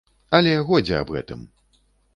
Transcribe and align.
Але 0.37 0.55
годзе 0.71 0.97
аб 1.03 1.15
гэтым! 1.19 1.47